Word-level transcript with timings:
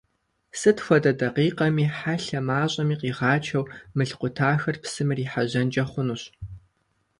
Сыт 0.59 0.77
хуэдэ 0.83 1.11
дакъикъэми 1.19 1.85
хьэлъэ 1.97 2.39
мащӀэми 2.47 2.95
къигъачэу 3.01 3.65
мыл 3.97 4.11
къутахэр 4.19 4.75
псым 4.81 5.09
ирихьэжьэнкӀэ 5.13 5.83
хъунущ. 5.89 6.23